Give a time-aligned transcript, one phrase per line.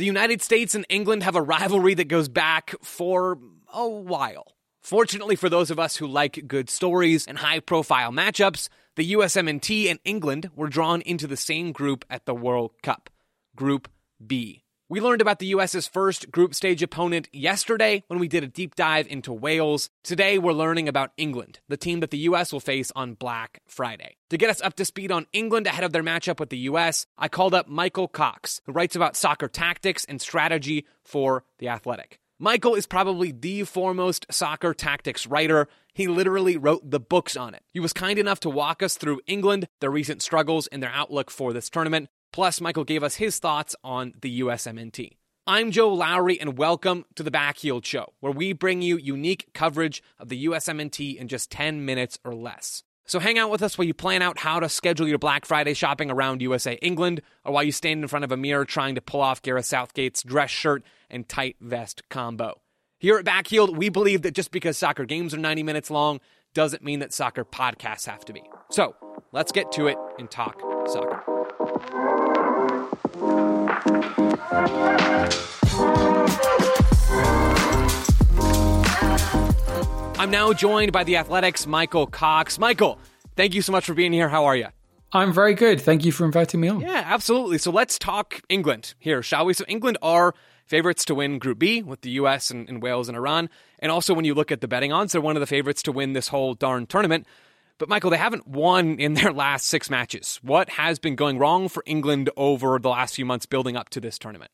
[0.00, 3.38] The United States and England have a rivalry that goes back for
[3.70, 4.56] a while.
[4.80, 9.90] Fortunately for those of us who like good stories and high profile matchups, the USMNT
[9.90, 13.10] and England were drawn into the same group at the World Cup,
[13.54, 13.90] Group
[14.26, 14.59] B.
[14.90, 18.74] We learned about the US's first group stage opponent yesterday when we did a deep
[18.74, 19.88] dive into Wales.
[20.02, 24.16] Today we're learning about England, the team that the US will face on Black Friday.
[24.30, 27.06] To get us up to speed on England ahead of their matchup with the US,
[27.16, 32.18] I called up Michael Cox, who writes about soccer tactics and strategy for The Athletic.
[32.40, 35.68] Michael is probably the foremost soccer tactics writer.
[35.94, 37.62] He literally wrote the books on it.
[37.72, 41.30] He was kind enough to walk us through England, their recent struggles, and their outlook
[41.30, 42.08] for this tournament.
[42.32, 45.16] Plus, Michael gave us his thoughts on the USMNT.
[45.48, 50.00] I'm Joe Lowery, and welcome to the Backheeled Show, where we bring you unique coverage
[50.16, 52.84] of the USMNT in just 10 minutes or less.
[53.04, 55.74] So hang out with us while you plan out how to schedule your Black Friday
[55.74, 59.00] shopping around USA England, or while you stand in front of a mirror trying to
[59.00, 62.60] pull off Gareth Southgate's dress shirt and tight vest combo.
[63.00, 66.20] Here at Backheeled, we believe that just because soccer games are 90 minutes long
[66.54, 68.42] doesn't mean that soccer podcasts have to be.
[68.70, 68.94] So
[69.32, 71.22] let's get to it and talk soccer.
[80.18, 82.58] I'm now joined by the Athletic's Michael Cox.
[82.58, 82.98] Michael,
[83.36, 84.28] thank you so much for being here.
[84.28, 84.66] How are you?
[85.12, 85.80] I'm very good.
[85.80, 86.80] Thank you for inviting me on.
[86.80, 87.58] Yeah, absolutely.
[87.58, 89.54] So let's talk England here, shall we?
[89.54, 90.34] So England are
[90.70, 93.50] favorites to win Group B with the US and, and, Wales and Iran.
[93.80, 95.92] And also, when you look at the betting odds, they're one of the favorites to
[95.92, 97.26] win this whole darn tournament.
[97.78, 100.38] But Michael, they haven't won in their last six matches.
[100.42, 104.00] What has been going wrong for England over the last few months building up to
[104.00, 104.52] this tournament?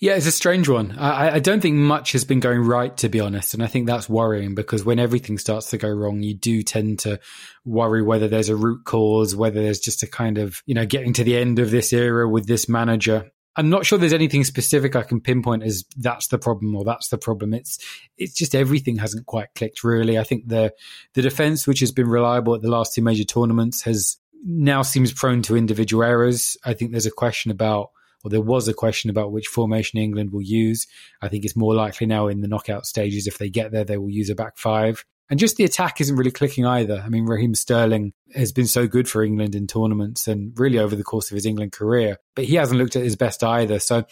[0.00, 0.98] Yeah, it's a strange one.
[0.98, 3.54] I, I, don't think much has been going right, to be honest.
[3.54, 6.98] And I think that's worrying because when everything starts to go wrong, you do tend
[7.00, 7.20] to
[7.64, 11.12] worry whether there's a root cause, whether there's just a kind of, you know, getting
[11.14, 13.30] to the end of this era with this manager.
[13.56, 17.08] I'm not sure there's anything specific I can pinpoint as that's the problem or that's
[17.08, 17.54] the problem.
[17.54, 17.78] It's
[18.16, 20.18] it's just everything hasn't quite clicked really.
[20.18, 20.72] I think the
[21.14, 25.12] the defense, which has been reliable at the last two major tournaments, has now seems
[25.12, 26.56] prone to individual errors.
[26.64, 27.90] I think there's a question about
[28.24, 30.86] or there was a question about which formation England will use.
[31.20, 33.98] I think it's more likely now in the knockout stages, if they get there, they
[33.98, 35.04] will use a back five.
[35.30, 37.02] And just the attack isn't really clicking either.
[37.04, 40.94] I mean, Raheem Sterling has been so good for England in tournaments and really over
[40.94, 43.78] the course of his England career, but he hasn't looked at his best either.
[43.78, 44.04] So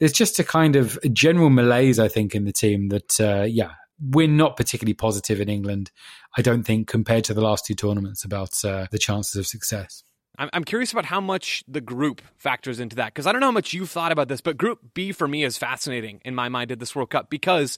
[0.00, 3.72] there's just a kind of general malaise, I think, in the team that, uh, yeah,
[4.00, 5.90] we're not particularly positive in England,
[6.36, 10.02] I don't think, compared to the last two tournaments about uh, the chances of success.
[10.38, 13.52] I'm curious about how much the group factors into that because I don't know how
[13.52, 16.70] much you've thought about this, but Group B for me is fascinating in my mind
[16.70, 17.76] at this World Cup because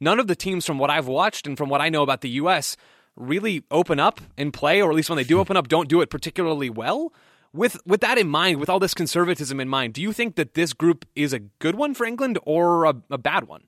[0.00, 2.30] none of the teams from what I've watched and from what I know about the
[2.30, 2.76] U.S.
[3.16, 6.00] really open up and play, or at least when they do open up, don't do
[6.00, 7.12] it particularly well.
[7.52, 10.54] With with that in mind, with all this conservatism in mind, do you think that
[10.54, 13.64] this group is a good one for England or a, a bad one?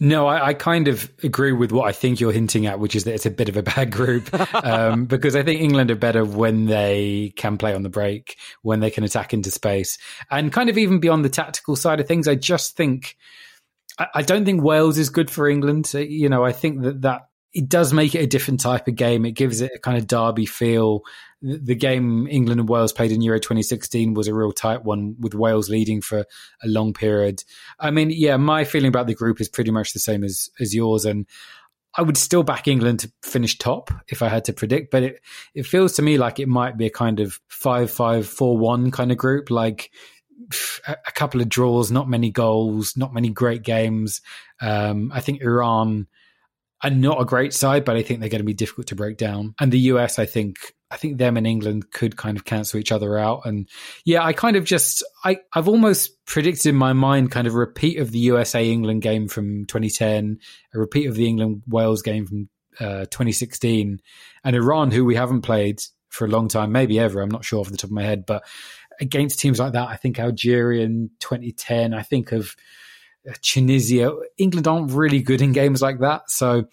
[0.00, 3.04] No, I, I, kind of agree with what I think you're hinting at, which is
[3.04, 4.28] that it's a bit of a bad group.
[4.64, 8.80] Um, because I think England are better when they can play on the break, when
[8.80, 9.98] they can attack into space,
[10.30, 12.26] and kind of even beyond the tactical side of things.
[12.28, 13.16] I just think,
[13.98, 15.92] I, I don't think Wales is good for England.
[15.94, 17.22] You know, I think that that
[17.54, 19.24] it does make it a different type of game.
[19.24, 21.02] It gives it a kind of derby feel.
[21.40, 25.34] The game England and Wales played in Euro 2016 was a real tight one with
[25.34, 27.44] Wales leading for a long period.
[27.78, 30.74] I mean, yeah, my feeling about the group is pretty much the same as, as
[30.74, 31.04] yours.
[31.04, 31.26] And
[31.96, 35.20] I would still back England to finish top if I had to predict, but it,
[35.54, 38.90] it feels to me like it might be a kind of 5 5 4 1
[38.90, 39.48] kind of group.
[39.48, 39.92] Like,
[40.86, 44.20] a couple of draws, not many goals, not many great games.
[44.60, 46.06] Um, I think Iran
[46.82, 49.16] are not a great side, but I think they're going to be difficult to break
[49.16, 49.54] down.
[49.58, 50.56] And the US, I think,
[50.90, 53.42] I think them and England could kind of cancel each other out.
[53.46, 53.68] And
[54.04, 57.58] yeah, I kind of just, I, I've almost predicted in my mind kind of a
[57.58, 60.38] repeat of the USA England game from 2010,
[60.74, 62.48] a repeat of the England Wales game from
[62.80, 64.00] uh, 2016,
[64.42, 65.80] and Iran, who we haven't played
[66.14, 67.20] for a long time, maybe ever.
[67.20, 68.44] I'm not sure off the top of my head, but
[69.00, 72.54] against teams like that, I think Algeria in 2010, I think of
[73.28, 74.12] uh, Tunisia.
[74.38, 76.30] England aren't really good in games like that.
[76.30, 76.64] So,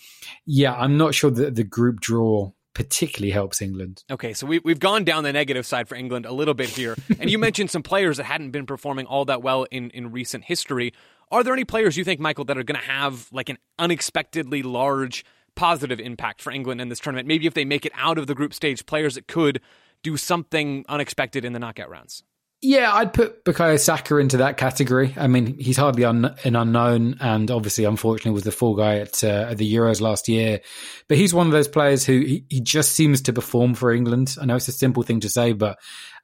[0.45, 4.03] yeah, I'm not sure that the group draw particularly helps England.
[4.09, 6.95] Okay, so we, we've gone down the negative side for England a little bit here.
[7.19, 10.45] and you mentioned some players that hadn't been performing all that well in, in recent
[10.45, 10.93] history.
[11.31, 14.63] Are there any players you think, Michael, that are going to have like an unexpectedly
[14.63, 15.25] large
[15.55, 17.27] positive impact for England in this tournament?
[17.27, 19.61] Maybe if they make it out of the group stage, players that could
[20.03, 22.23] do something unexpected in the knockout rounds.
[22.63, 25.15] Yeah, I'd put Bukayo Saka into that category.
[25.17, 29.23] I mean, he's hardly un- an unknown, and obviously, unfortunately, was the fall guy at,
[29.23, 30.61] uh, at, the Euros last year.
[31.07, 34.35] But he's one of those players who he, he, just seems to perform for England.
[34.39, 35.79] I know it's a simple thing to say, but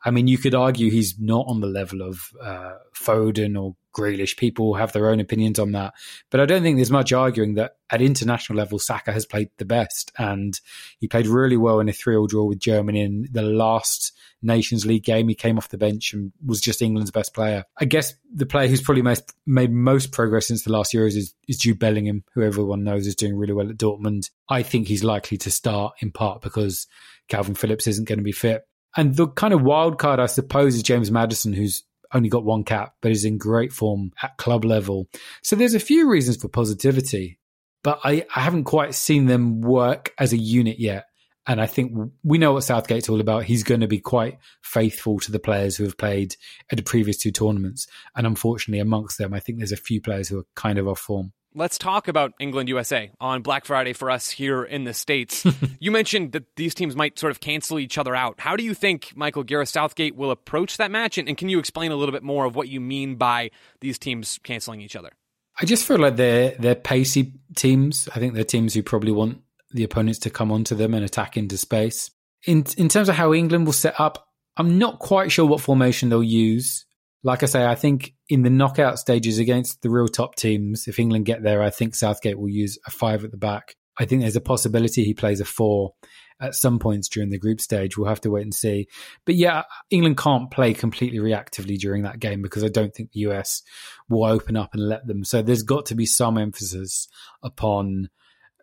[0.05, 4.37] I mean, you could argue he's not on the level of uh, Foden or Grealish.
[4.37, 5.93] People have their own opinions on that.
[6.29, 9.65] But I don't think there's much arguing that at international level, Saka has played the
[9.65, 10.11] best.
[10.17, 10.59] And
[10.99, 14.85] he played really well in a 3 0 draw with Germany in the last Nations
[14.85, 15.27] League game.
[15.27, 17.63] He came off the bench and was just England's best player.
[17.79, 21.33] I guess the player who's probably most, made most progress since the last Euros is,
[21.47, 24.29] is Jude Bellingham, who everyone knows is doing really well at Dortmund.
[24.49, 26.87] I think he's likely to start in part because
[27.29, 28.63] Kalvin Phillips isn't going to be fit.
[28.95, 32.63] And the kind of wild card, I suppose, is James Maddison, who's only got one
[32.63, 35.07] cap, but is in great form at club level.
[35.43, 37.39] So there's a few reasons for positivity,
[37.83, 41.05] but I, I haven't quite seen them work as a unit yet.
[41.49, 41.93] And I think
[42.23, 43.45] we know what Southgate's all about.
[43.45, 46.35] He's going to be quite faithful to the players who have played
[46.69, 47.87] at the previous two tournaments.
[48.17, 50.99] And unfortunately, amongst them, I think there's a few players who are kind of off
[50.99, 51.31] form.
[51.55, 55.45] Let's talk about England USA on Black Friday for us here in the States.
[55.79, 58.39] you mentioned that these teams might sort of cancel each other out.
[58.39, 61.17] How do you think Michael Gareth Southgate will approach that match?
[61.17, 63.97] And, and can you explain a little bit more of what you mean by these
[63.97, 65.11] teams canceling each other?
[65.59, 68.07] I just feel like they're they're pacey teams.
[68.13, 69.41] I think they're teams who probably want
[69.71, 72.11] the opponents to come onto them and attack into space.
[72.45, 74.27] In in terms of how England will set up,
[74.57, 76.85] I'm not quite sure what formation they'll use
[77.23, 80.99] like I say, I think in the knockout stages against the real top teams, if
[80.99, 83.75] England get there, I think Southgate will use a five at the back.
[83.99, 85.93] I think there's a possibility he plays a four
[86.39, 87.97] at some points during the group stage.
[87.97, 88.87] We'll have to wait and see.
[89.25, 93.21] But yeah, England can't play completely reactively during that game because I don't think the
[93.21, 93.63] US
[94.07, 95.23] will open up and let them.
[95.23, 97.07] So there's got to be some emphasis
[97.41, 98.09] upon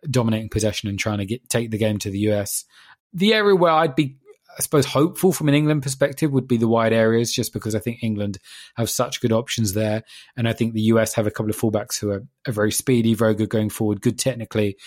[0.09, 2.63] dominating possession and trying to get take the game to the US.
[3.13, 4.17] The area where I'd be
[4.57, 7.79] I suppose hopeful from an England perspective would be the wide areas, just because I
[7.79, 8.37] think England
[8.75, 10.03] have such good options there,
[10.37, 13.13] and I think the US have a couple of fullbacks who are, are very speedy,
[13.13, 14.77] very good going forward, good technically,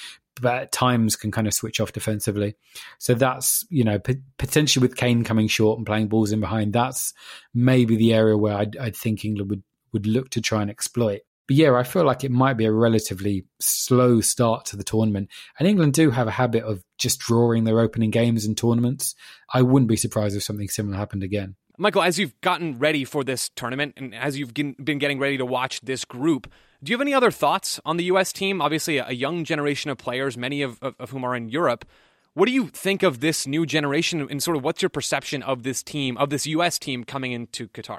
[0.40, 2.56] but at times can kind of switch off defensively.
[2.98, 6.72] So that's you know p- potentially with Kane coming short and playing balls in behind,
[6.72, 7.12] that's
[7.54, 9.62] maybe the area where I'd, I'd think England would
[9.92, 11.20] would look to try and exploit.
[11.48, 15.30] But yeah, I feel like it might be a relatively slow start to the tournament.
[15.58, 19.14] And England do have a habit of just drawing their opening games in tournaments.
[19.52, 21.56] I wouldn't be surprised if something similar happened again.
[21.78, 25.46] Michael, as you've gotten ready for this tournament and as you've been getting ready to
[25.46, 26.52] watch this group,
[26.84, 28.30] do you have any other thoughts on the U.S.
[28.32, 28.60] team?
[28.60, 31.86] Obviously, a young generation of players, many of, of, of whom are in Europe.
[32.34, 35.62] What do you think of this new generation and sort of what's your perception of
[35.62, 36.78] this team, of this U.S.
[36.78, 37.98] team coming into Qatar?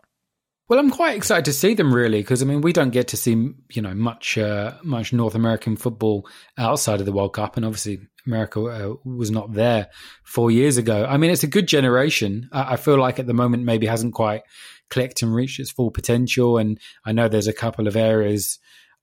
[0.69, 3.18] Well, I'm quite excited to see them really because I mean we don't get to
[3.18, 3.31] see
[3.71, 6.30] you know much uh, much North American football
[6.60, 9.89] outside of the World Cup, and obviously America uh, was not there
[10.24, 11.07] four years ago.
[11.10, 12.50] I mean, it's a good generation.
[12.51, 14.44] I, I feel like at the moment maybe hasn't quite
[14.92, 18.60] clicked and reached its full potential, and I know there's a couple of areas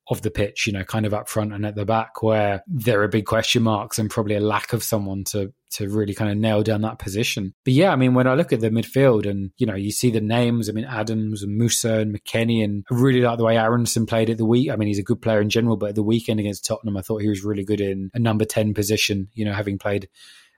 [0.09, 3.03] of the pitch, you know, kind of up front and at the back where there
[3.03, 6.37] are big question marks and probably a lack of someone to to really kind of
[6.37, 7.55] nail down that position.
[7.65, 10.11] But yeah, I mean, when I look at the midfield and, you know, you see
[10.11, 13.57] the names, I mean, Adams and Musah and McKennie, and I really like the way
[13.57, 14.71] Aaronson played at the week.
[14.71, 17.03] I mean, he's a good player in general, but at the weekend against Tottenham, I
[17.03, 20.09] thought he was really good in a number 10 position, you know, having played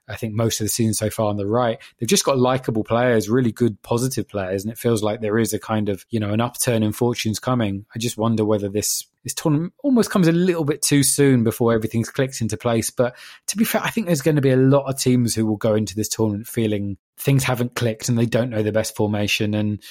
[0.09, 1.77] I think most of the season so far on the right.
[1.99, 5.53] They've just got likable players, really good, positive players, and it feels like there is
[5.53, 7.85] a kind of you know an upturn in fortunes coming.
[7.95, 11.73] I just wonder whether this this tournament almost comes a little bit too soon before
[11.73, 12.89] everything's clicked into place.
[12.89, 13.15] But
[13.47, 15.57] to be fair, I think there's going to be a lot of teams who will
[15.57, 19.53] go into this tournament feeling things haven't clicked and they don't know the best formation.
[19.53, 19.83] And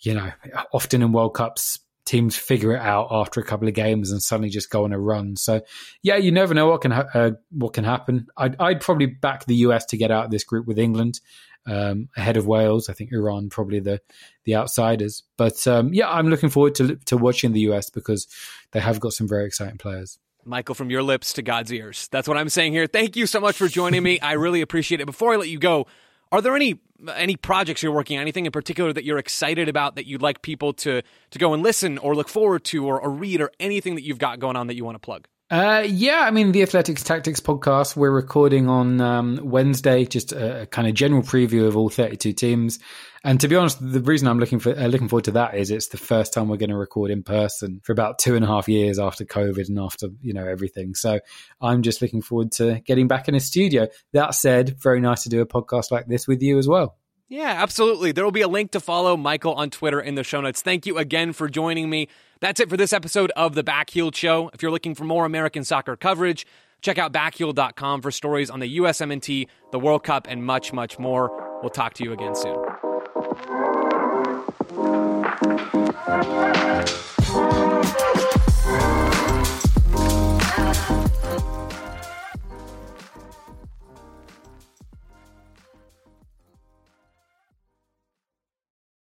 [0.00, 0.30] you know,
[0.72, 4.48] often in World Cups, teams figure it out after a couple of games and suddenly
[4.48, 5.36] just go on a run.
[5.36, 5.60] So,
[6.02, 8.28] yeah, you never know what can ha- uh, what can happen.
[8.36, 11.20] I'd, I'd, probably back the US to get out of this group with England
[11.66, 12.88] um, ahead of Wales.
[12.88, 14.00] I think Iran probably the
[14.44, 15.22] the outsiders.
[15.36, 18.26] But um, yeah, I'm looking forward to to watching the US because
[18.72, 20.18] they have got some very exciting players.
[20.46, 22.08] Michael, from your lips to God's ears.
[22.10, 22.86] That's what I'm saying here.
[22.86, 24.18] Thank you so much for joining me.
[24.20, 25.04] I really appreciate it.
[25.04, 25.86] Before I let you go,
[26.32, 26.80] are there any
[27.14, 28.22] any projects you're working on?
[28.22, 31.62] Anything in particular that you're excited about that you'd like people to to go and
[31.62, 34.66] listen or look forward to or, or read or anything that you've got going on
[34.66, 35.26] that you want to plug?
[35.50, 40.62] Uh, yeah, I mean, the Athletics Tactics podcast, we're recording on um, Wednesday, just a,
[40.62, 42.78] a, kind of general preview of all 32 teams.
[43.24, 45.70] And to be honest, the reason I'm looking for uh, looking forward to that is
[45.70, 48.48] it's the first time we're going to record in person for about two and a
[48.48, 50.94] half years after COVID and after you know everything.
[50.94, 51.18] So
[51.62, 53.88] I'm just looking forward to getting back in a studio.
[54.12, 56.98] That said, very nice to do a podcast like this with you as well.
[57.28, 58.12] Yeah, absolutely.
[58.12, 60.62] There will be a link to follow Michael on Twitter in the show notes.
[60.62, 62.08] Thank you again for joining me.
[62.40, 64.50] That's it for this episode of the Backheel Show.
[64.54, 66.46] If you're looking for more American soccer coverage,
[66.80, 71.58] check out backheel.com for stories on the USMNT, the World Cup, and much, much more.
[71.62, 72.58] We'll talk to you again soon.